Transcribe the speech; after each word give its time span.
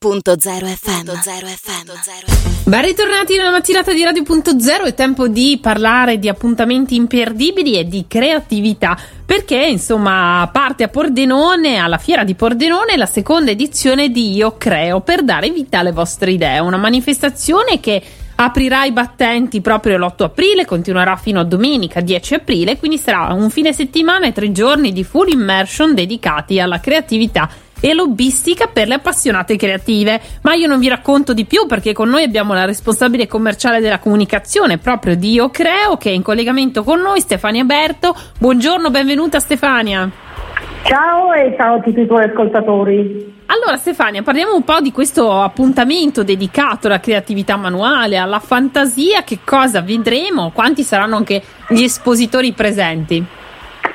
Radio.0 0.00 0.64
FM. 0.76 1.10
Ben 2.66 2.84
ritornati 2.84 3.36
nella 3.36 3.50
mattinata 3.50 3.92
di 3.92 4.04
Radio.0, 4.04 4.84
è 4.84 4.94
tempo 4.94 5.26
di 5.26 5.58
parlare 5.60 6.20
di 6.20 6.28
appuntamenti 6.28 6.94
imperdibili 6.94 7.76
e 7.76 7.84
di 7.84 8.04
creatività, 8.06 8.96
perché 9.26 9.56
insomma 9.56 10.48
parte 10.52 10.84
a 10.84 10.88
Pordenone, 10.88 11.78
alla 11.78 11.98
fiera 11.98 12.22
di 12.22 12.36
Pordenone, 12.36 12.96
la 12.96 13.06
seconda 13.06 13.50
edizione 13.50 14.10
di 14.10 14.36
Io 14.36 14.56
Creo, 14.56 15.00
per 15.00 15.24
dare 15.24 15.50
vita 15.50 15.80
alle 15.80 15.90
vostre 15.90 16.30
idee, 16.30 16.60
una 16.60 16.76
manifestazione 16.76 17.80
che 17.80 18.00
aprirà 18.36 18.84
i 18.84 18.92
battenti 18.92 19.60
proprio 19.60 19.98
l'8 19.98 20.22
aprile, 20.22 20.64
continuerà 20.64 21.16
fino 21.16 21.40
a 21.40 21.44
domenica 21.44 22.00
10 22.00 22.34
aprile, 22.34 22.78
quindi 22.78 22.98
sarà 22.98 23.32
un 23.32 23.50
fine 23.50 23.72
settimana 23.72 24.26
e 24.26 24.32
tre 24.32 24.52
giorni 24.52 24.92
di 24.92 25.02
full 25.02 25.28
immersion 25.28 25.92
dedicati 25.92 26.60
alla 26.60 26.78
creatività 26.78 27.50
e 27.80 27.94
lobbistica 27.94 28.66
per 28.66 28.88
le 28.88 28.94
appassionate 28.94 29.56
creative. 29.56 30.20
Ma 30.42 30.54
io 30.54 30.66
non 30.66 30.78
vi 30.78 30.88
racconto 30.88 31.32
di 31.32 31.44
più 31.44 31.66
perché 31.66 31.92
con 31.92 32.08
noi 32.08 32.22
abbiamo 32.22 32.54
la 32.54 32.64
responsabile 32.64 33.26
commerciale 33.26 33.80
della 33.80 33.98
comunicazione 33.98 34.78
proprio 34.78 35.16
di 35.16 35.32
Io 35.32 35.50
Creo 35.50 35.96
che 35.96 36.10
è 36.10 36.12
in 36.12 36.22
collegamento 36.22 36.82
con 36.82 37.00
noi, 37.00 37.20
Stefania 37.20 37.64
Berto. 37.64 38.14
Buongiorno, 38.38 38.90
benvenuta 38.90 39.40
Stefania. 39.40 40.10
Ciao 40.82 41.32
e 41.32 41.54
ciao 41.56 41.76
a 41.76 41.80
tutti 41.80 42.00
i 42.00 42.06
tuoi 42.06 42.24
ascoltatori. 42.24 43.36
Allora 43.50 43.76
Stefania, 43.78 44.22
parliamo 44.22 44.54
un 44.54 44.62
po' 44.62 44.80
di 44.80 44.92
questo 44.92 45.40
appuntamento 45.40 46.22
dedicato 46.22 46.86
alla 46.86 47.00
creatività 47.00 47.56
manuale, 47.56 48.18
alla 48.18 48.40
fantasia, 48.40 49.22
che 49.22 49.38
cosa 49.42 49.80
vedremo, 49.80 50.50
quanti 50.52 50.82
saranno 50.82 51.16
anche 51.16 51.42
gli 51.68 51.82
espositori 51.82 52.52
presenti. 52.52 53.24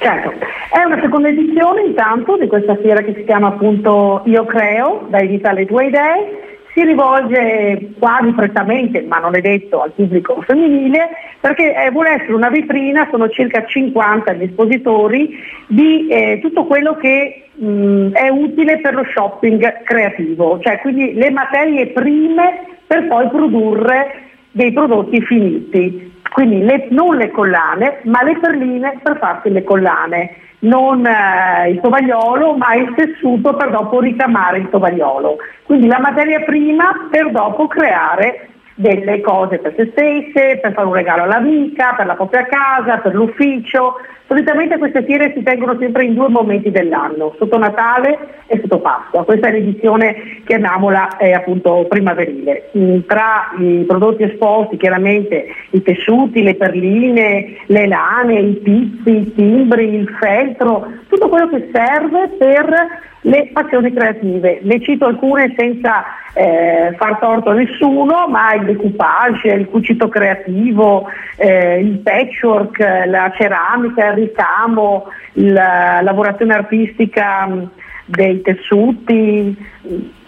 Certo, 0.00 0.32
è 0.72 0.82
una 0.82 0.98
seconda 0.98 1.28
edizione 1.28 1.82
intanto 1.82 2.38
di 2.38 2.46
questa 2.46 2.74
fiera 2.76 3.02
che 3.02 3.12
si 3.14 3.24
chiama 3.24 3.48
appunto 3.48 4.22
Io 4.24 4.46
Creo, 4.46 5.06
dai 5.10 5.26
vita 5.26 5.50
alle 5.50 5.66
tue 5.66 5.88
idee, 5.88 6.60
si 6.72 6.82
rivolge 6.82 7.90
quasi 7.98 8.32
prettamente, 8.32 9.02
ma 9.02 9.18
non 9.18 9.36
è 9.36 9.42
detto, 9.42 9.82
al 9.82 9.92
pubblico 9.92 10.40
femminile, 10.40 11.10
perché 11.38 11.74
eh, 11.74 11.90
vuole 11.90 12.12
essere 12.12 12.32
una 12.32 12.48
vetrina, 12.48 13.08
sono 13.10 13.28
circa 13.28 13.66
50 13.66 14.32
gli 14.32 14.44
espositori, 14.44 15.38
di 15.66 16.08
eh, 16.08 16.38
tutto 16.40 16.64
quello 16.64 16.96
che 16.96 17.48
mh, 17.52 18.12
è 18.12 18.30
utile 18.30 18.78
per 18.80 18.94
lo 18.94 19.04
shopping 19.04 19.82
creativo, 19.82 20.58
cioè 20.62 20.78
quindi 20.80 21.12
le 21.12 21.30
materie 21.30 21.88
prime 21.88 22.78
per 22.86 23.06
poi 23.06 23.28
produrre 23.28 24.28
dei 24.52 24.72
prodotti 24.72 25.20
finiti. 25.20 26.08
Quindi 26.32 26.62
le, 26.62 26.88
non 26.90 27.16
le 27.16 27.30
collane, 27.30 28.00
ma 28.04 28.22
le 28.22 28.38
perline 28.38 28.98
per 29.02 29.18
farsi 29.18 29.50
le 29.50 29.64
collane 29.64 30.36
non 30.60 31.06
eh, 31.06 31.70
il 31.70 31.80
tovagliolo, 31.80 32.56
ma 32.56 32.74
il 32.74 32.92
tessuto 32.94 33.54
per 33.54 33.70
dopo 33.70 34.00
ricamare 34.00 34.58
il 34.58 34.68
tovagliolo. 34.70 35.36
Quindi 35.64 35.86
la 35.86 36.00
materia 36.00 36.40
prima 36.40 37.08
per 37.10 37.30
dopo 37.30 37.66
creare 37.66 38.48
delle 38.80 39.20
cose 39.20 39.58
per 39.58 39.74
se 39.76 39.90
stesse, 39.92 40.58
per 40.60 40.72
fare 40.72 40.86
un 40.86 40.94
regalo 40.94 41.24
all'amica, 41.24 41.92
per 41.96 42.06
la 42.06 42.14
propria 42.14 42.46
casa, 42.46 42.98
per 42.98 43.14
l'ufficio. 43.14 43.96
Solitamente 44.26 44.78
queste 44.78 45.02
fiere 45.04 45.32
si 45.34 45.42
tengono 45.42 45.76
sempre 45.78 46.04
in 46.04 46.14
due 46.14 46.28
momenti 46.28 46.70
dell'anno, 46.70 47.34
sotto 47.36 47.58
Natale 47.58 48.44
e 48.46 48.58
sotto 48.60 48.78
Pasqua. 48.78 49.24
Questa 49.24 49.48
è 49.48 49.52
l'edizione, 49.52 50.42
chiamiamola 50.44 51.18
eh, 51.18 51.32
appunto 51.32 51.84
primaverile. 51.88 52.70
Mm, 52.78 53.00
tra 53.06 53.50
i 53.58 53.84
prodotti 53.86 54.22
esposti 54.22 54.76
chiaramente 54.76 55.46
i 55.70 55.82
tessuti, 55.82 56.42
le 56.42 56.54
perline, 56.54 57.56
le 57.66 57.86
lane, 57.86 58.38
i 58.38 58.54
pizzi, 58.54 59.16
i 59.18 59.34
timbri, 59.34 59.94
il 59.94 60.08
feltro, 60.20 60.86
tutto 61.08 61.28
quello 61.28 61.48
che 61.48 61.68
serve 61.72 62.28
per 62.38 63.08
le 63.22 63.50
passioni 63.52 63.92
creative. 63.92 64.60
Ne 64.62 64.80
cito 64.80 65.06
alcune 65.06 65.52
senza 65.56 66.04
eh, 66.34 66.94
far 66.96 67.18
torto 67.18 67.50
a 67.50 67.54
nessuno, 67.54 68.28
ma 68.28 68.54
il 68.54 68.64
decoupage, 68.72 69.48
il 69.48 69.68
cucito 69.68 70.08
creativo, 70.08 71.06
eh, 71.36 71.80
il 71.80 71.98
patchwork, 71.98 72.78
la 73.06 73.32
ceramica, 73.36 74.08
il 74.08 74.14
ricamo, 74.14 75.06
la 75.34 76.00
lavorazione 76.02 76.54
artistica 76.54 77.46
mm, 77.46 77.62
dei 78.06 78.40
tessuti, 78.42 79.56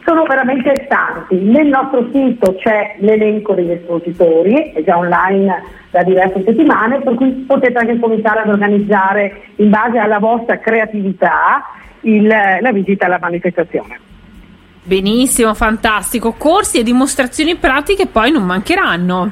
sono 0.05 0.25
veramente 0.25 0.87
tanti. 0.89 1.37
Nel 1.37 1.69
nostro 1.69 2.09
sito 2.13 2.55
c'è 2.57 2.97
l'elenco 2.99 3.55
degli 3.55 3.71
espositori, 3.71 4.73
è 4.73 4.83
già 4.83 4.99
online 4.99 5.63
da 5.91 6.03
diverse 6.03 6.43
settimane, 6.45 7.01
per 7.01 7.15
cui 7.15 7.31
potete 7.47 7.79
anche 7.79 7.99
cominciare 7.99 8.41
ad 8.41 8.49
organizzare 8.49 9.43
in 9.57 9.71
base 9.71 9.99
alla 9.99 10.19
vostra 10.19 10.59
creatività 10.59 11.65
il, 12.01 12.27
la 12.27 12.73
visita 12.73 13.07
alla 13.07 13.19
manifestazione. 13.21 14.11
Benissimo, 14.85 15.55
fantastico. 15.55 16.33
Corsi 16.33 16.79
e 16.79 16.83
dimostrazioni 16.83 17.55
pratiche 17.55 18.07
poi 18.07 18.33
non 18.33 18.45
mancheranno. 18.45 19.31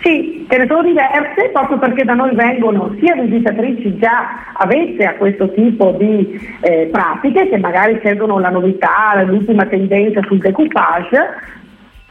Sì, 0.00 0.46
ce 0.48 0.58
ne 0.58 0.66
sono 0.66 0.82
diverse 0.82 1.50
proprio 1.52 1.78
perché 1.78 2.04
da 2.04 2.14
noi 2.14 2.34
vengono 2.34 2.92
sia 2.98 3.14
visitatrici 3.14 3.98
già 3.98 4.52
avesse 4.54 5.04
a 5.04 5.14
questo 5.14 5.48
tipo 5.52 5.92
di 5.92 6.40
eh, 6.60 6.88
pratiche 6.90 7.48
che 7.48 7.58
magari 7.58 7.98
scelgono 7.98 8.40
la 8.40 8.50
novità, 8.50 9.22
l'ultima 9.24 9.64
tendenza 9.66 10.20
sul 10.26 10.38
decoupage, 10.38 11.18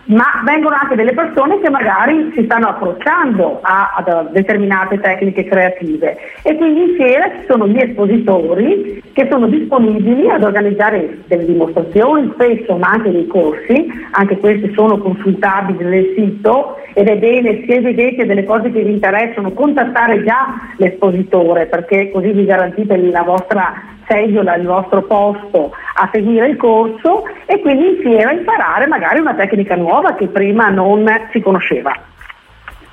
ma 0.05 0.41
vengono 0.43 0.75
anche 0.79 0.95
delle 0.95 1.13
persone 1.13 1.59
che 1.59 1.69
magari 1.69 2.31
si 2.35 2.43
stanno 2.43 2.69
approcciando 2.69 3.59
a, 3.61 3.93
a, 3.95 4.27
determinate 4.31 4.99
tecniche 4.99 5.45
creative. 5.45 6.17
E 6.43 6.55
quindi 6.55 6.81
in 6.81 6.95
fiera 6.95 7.29
ci 7.29 7.45
sono 7.47 7.67
gli 7.67 7.77
espositori 7.77 9.03
che 9.13 9.27
sono 9.29 9.47
disponibili 9.47 10.29
ad 10.29 10.43
organizzare 10.43 11.19
delle 11.27 11.45
dimostrazioni 11.45 12.31
spesso 12.33 12.75
ma 12.77 12.89
anche 12.91 13.11
dei 13.11 13.27
corsi, 13.27 13.87
anche 14.11 14.37
questi 14.37 14.71
sono 14.73 14.97
consultabili 14.97 15.83
nel 15.83 16.13
sito. 16.15 16.77
Ed 16.93 17.07
è 17.07 17.17
bene 17.17 17.63
se 17.67 17.79
vedete 17.79 18.25
delle 18.25 18.43
cose 18.43 18.71
che 18.71 18.81
vi 18.81 18.91
interessano 18.91 19.51
contattare 19.51 20.23
già 20.23 20.73
l'espositore 20.77 21.67
perché 21.67 22.11
così 22.11 22.31
vi 22.31 22.43
garantite 22.43 22.97
la 22.97 23.23
vostra 23.23 23.73
seggiola 24.07 24.55
il 24.55 24.67
vostro 24.67 25.03
posto 25.03 25.71
a 26.01 26.09
seguire 26.11 26.47
il 26.47 26.57
corso 26.57 27.23
e 27.45 27.59
quindi 27.61 27.87
in 27.87 27.97
fiera 28.01 28.31
imparare 28.31 28.87
magari 28.87 29.19
una 29.19 29.35
tecnica 29.35 29.75
nuova 29.75 30.15
che 30.15 30.27
prima 30.27 30.69
non 30.69 31.05
si 31.31 31.39
conosceva. 31.39 31.93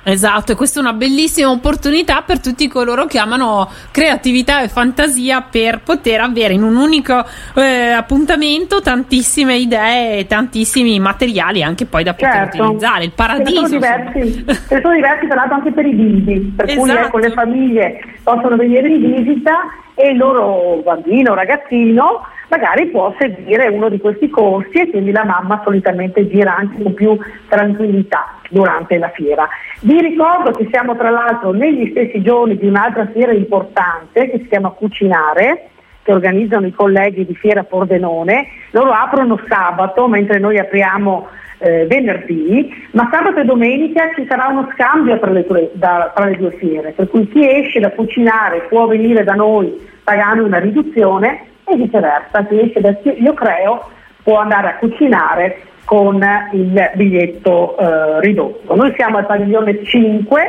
Esatto, 0.03 0.53
e 0.53 0.55
questa 0.55 0.79
è 0.79 0.81
una 0.81 0.93
bellissima 0.93 1.51
opportunità 1.51 2.23
per 2.25 2.39
tutti 2.39 2.67
coloro 2.67 3.05
che 3.05 3.19
amano 3.19 3.69
creatività 3.91 4.61
e 4.61 4.69
fantasia 4.69 5.41
per 5.41 5.81
poter 5.83 6.21
avere 6.21 6.53
in 6.53 6.63
un 6.63 6.77
unico 6.77 7.23
eh, 7.55 7.91
appuntamento 7.91 8.81
tantissime 8.81 9.57
idee 9.57 10.19
e 10.19 10.25
tantissimi 10.25 10.99
materiali 10.99 11.63
anche 11.63 11.85
poi 11.85 12.03
da 12.03 12.13
poter 12.13 12.49
certo. 12.49 12.63
utilizzare. 12.63 13.03
Il 13.03 13.11
paradiso. 13.13 13.67
Ce 13.67 13.77
ne 13.77 13.85
sono 13.85 14.11
diversi, 14.13 14.45
ce 14.45 14.75
ne 14.75 14.81
sono 14.81 14.93
diversi 14.93 15.27
tra 15.27 15.35
l'altro 15.35 15.55
anche 15.55 15.71
per 15.71 15.85
i 15.85 15.93
bimbi, 15.93 16.53
per 16.55 16.69
esatto. 16.69 16.81
cui 16.81 16.91
ecco, 16.91 17.17
le 17.17 17.31
famiglie 17.31 18.01
possono 18.23 18.55
venire 18.55 18.87
in 18.87 19.23
visita 19.23 19.51
e 19.99 20.11
il 20.11 20.17
loro 20.17 20.79
bambino 20.81 21.31
o 21.31 21.35
ragazzino 21.35 22.25
magari 22.47 22.87
può 22.87 23.13
seguire 23.19 23.67
uno 23.67 23.89
di 23.89 23.99
questi 23.99 24.29
corsi 24.29 24.79
e 24.79 24.89
quindi 24.89 25.11
la 25.11 25.25
mamma 25.25 25.61
solitamente 25.61 26.25
gira 26.29 26.55
anche 26.55 26.81
con 26.81 26.93
più 26.93 27.17
tranquillità 27.49 28.35
durante 28.49 28.97
la 28.97 29.09
fiera. 29.09 29.47
Vi 29.81 29.99
ricordo 29.99 30.51
che 30.51 30.69
siamo 30.71 30.95
tra 30.95 31.09
l'altro 31.09 31.51
negli 31.51 31.89
stessi 31.91 32.21
giorni 32.21 32.57
di 32.57 32.65
un'altra 32.65 33.07
fiera 33.07 33.33
importante 33.33 34.29
che 34.29 34.37
si 34.39 34.47
chiama 34.47 34.69
Cucinare, 34.69 35.67
che 36.01 36.13
organizzano 36.13 36.65
i 36.65 36.71
colleghi 36.71 37.25
di 37.25 37.35
Fiera 37.35 37.65
Pordenone, 37.65 38.47
loro 38.71 38.91
aprono 38.91 39.37
sabato 39.49 40.07
mentre 40.07 40.39
noi 40.39 40.57
apriamo 40.57 41.27
eh, 41.59 41.85
venerdì, 41.85 42.73
ma 42.91 43.09
sabato 43.11 43.39
e 43.39 43.45
domenica 43.45 44.09
ci 44.15 44.25
sarà 44.27 44.47
uno 44.47 44.69
scambio 44.73 45.19
tra 45.19 45.31
le, 45.31 45.45
due, 45.45 45.69
da, 45.73 46.11
tra 46.15 46.25
le 46.25 46.37
due 46.37 46.51
fiere, 46.51 46.91
per 46.91 47.09
cui 47.09 47.27
chi 47.29 47.47
esce 47.47 47.79
da 47.79 47.91
cucinare 47.91 48.65
può 48.69 48.87
venire 48.87 49.23
da 49.23 49.33
noi 49.33 49.87
pagando 50.03 50.45
una 50.45 50.59
riduzione 50.59 51.45
e 51.65 51.75
viceversa, 51.75 52.45
chi 52.45 52.59
esce 52.59 52.81
da 52.81 52.95
Io 53.03 53.33
Creo 53.33 53.89
può 54.23 54.37
andare 54.37 54.67
a 54.67 54.75
cucinare 54.75 55.61
con 55.85 56.21
il 56.53 56.91
biglietto 56.95 57.77
eh, 57.77 58.19
ridotto. 58.21 58.75
Noi 58.75 58.93
siamo 58.95 59.17
al 59.17 59.25
padiglione 59.25 59.83
5, 59.83 60.41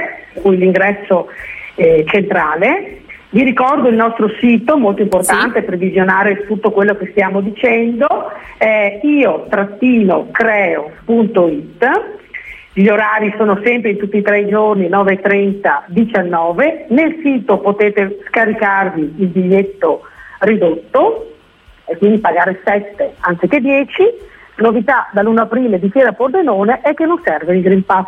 cui 0.43 0.57
l'ingresso 0.57 1.29
è 1.75 2.05
centrale, 2.07 3.01
vi 3.31 3.45
ricordo 3.45 3.89
il 3.89 3.95
nostro 3.95 4.29
sito, 4.41 4.77
molto 4.77 5.03
importante 5.03 5.61
sì. 5.61 5.65
per 5.65 5.77
visionare 5.77 6.45
tutto 6.47 6.73
quello 6.73 6.97
che 6.97 7.11
stiamo 7.13 7.41
dicendo, 7.41 8.07
è 8.59 8.99
io-creo.it. 9.03 9.59
Gli 12.73 12.89
orari 12.89 13.33
sono 13.37 13.61
sempre 13.65 13.91
in 13.91 13.99
tutti 13.99 14.19
e 14.19 14.23
tre 14.23 14.41
i 14.41 14.49
giorni 14.49 14.89
9.30, 14.89 15.85
19. 15.87 16.87
Nel 16.89 17.21
sito 17.23 17.59
potete 17.59 18.19
scaricarvi 18.27 19.15
il 19.19 19.27
biglietto 19.27 20.03
ridotto 20.41 21.35
e 21.85 21.97
quindi 21.99 22.19
pagare 22.19 22.61
7 22.65 23.15
anziché 23.21 23.61
10. 23.61 24.29
Novità 24.57 25.09
dall'1 25.13 25.39
aprile 25.39 25.79
di 25.79 25.89
Fiera 25.91 26.13
Pordenone 26.13 26.81
è 26.83 26.95
che 26.95 27.07
non 27.07 27.21
serve 27.25 27.57
il 27.57 27.63
Green 27.63 27.85
Pass. 27.85 28.07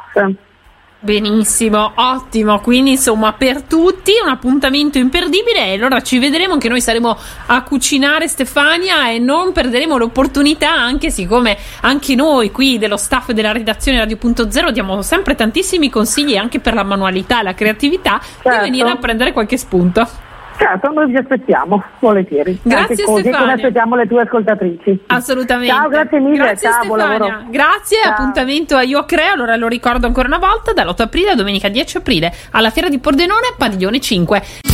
Benissimo, 1.05 1.95
ottimo. 1.97 2.61
Quindi, 2.61 2.93
insomma, 2.93 3.33
per 3.33 3.63
tutti 3.63 4.13
un 4.23 4.29
appuntamento 4.29 4.99
imperdibile. 4.99 5.67
E 5.67 5.75
allora 5.75 6.01
ci 6.01 6.21
vedremo 6.21 6.53
anche 6.53 6.69
noi 6.69 6.81
saremo 6.81 7.19
a 7.47 7.63
cucinare 7.65 8.29
Stefania 8.29 9.11
e 9.11 9.19
non 9.19 9.51
perderemo 9.51 9.97
l'opportunità, 9.97 10.73
anche 10.73 11.11
siccome 11.11 11.59
anche 11.81 12.15
noi 12.15 12.53
qui 12.53 12.79
dello 12.79 12.97
staff 12.97 13.33
della 13.33 13.51
redazione 13.51 13.99
Radio.0 13.99 14.71
diamo 14.71 15.03
sempre 15.03 15.35
tantissimi 15.35 15.91
consigli 15.91 16.37
anche 16.37 16.61
per 16.61 16.75
la 16.75 16.85
manualità 16.85 17.41
e 17.41 17.43
la 17.43 17.55
creatività, 17.55 18.21
certo. 18.23 18.51
di 18.51 18.71
venire 18.71 18.89
a 18.89 18.97
prendere 18.97 19.33
qualche 19.33 19.57
spunto. 19.57 20.31
Certo, 20.63 20.93
noi 20.93 21.11
vi 21.11 21.17
aspettiamo, 21.17 21.83
volentieri. 21.99 22.57
Grazie 22.63 23.05
così 23.05 23.21
Stefania. 23.21 23.39
come 23.39 23.53
aspettiamo 23.55 23.97
le 23.97 24.07
tue 24.07 24.23
ascoltatrici. 24.23 25.03
Assolutamente. 25.07 25.75
Ciao, 25.75 25.89
grazie 25.89 26.21
mille. 26.21 26.37
Grazie 26.37 26.71
ciao, 26.71 26.83
Stefania. 26.85 27.47
Grazie, 27.51 27.99
ciao. 28.01 28.13
appuntamento 28.13 28.77
a 28.77 28.83
Io 28.83 29.05
Creo, 29.05 29.33
allora 29.33 29.57
lo 29.57 29.67
ricordo 29.67 30.07
ancora 30.07 30.29
una 30.29 30.39
volta, 30.39 30.73
dall'8 30.73 31.03
aprile 31.03 31.31
a 31.31 31.35
domenica 31.35 31.69
10 31.69 31.97
aprile 31.97 32.33
alla 32.53 32.71
Fiera 32.71 32.89
di 32.89 33.01
Pordenone, 33.01 33.55
Padiglione 33.59 33.99
5. 33.99 34.72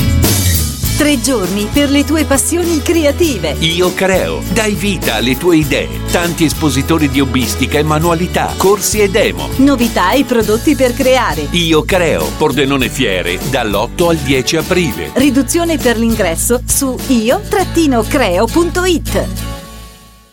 Tre 0.98 1.20
giorni 1.20 1.68
per 1.72 1.90
le 1.90 2.02
tue 2.02 2.24
passioni 2.24 2.82
creative. 2.82 3.54
Io 3.60 3.94
creo. 3.94 4.42
Dai 4.52 4.74
vita 4.74 5.14
alle 5.14 5.36
tue 5.36 5.58
idee. 5.58 5.88
Tanti 6.10 6.42
espositori 6.42 7.08
di 7.08 7.20
hobbistica 7.20 7.78
e 7.78 7.84
manualità, 7.84 8.52
corsi 8.56 8.98
e 8.98 9.08
demo. 9.08 9.48
Novità 9.58 10.10
e 10.10 10.24
prodotti 10.24 10.74
per 10.74 10.94
creare. 10.94 11.46
Io 11.52 11.84
creo. 11.84 12.28
Pordenone 12.36 12.88
Fiere 12.88 13.38
dall'8 13.48 14.08
al 14.08 14.16
10 14.16 14.56
aprile. 14.56 15.12
Riduzione 15.14 15.76
per 15.76 15.98
l'ingresso 15.98 16.62
su 16.66 16.98
io-creo.it. 17.06 18.36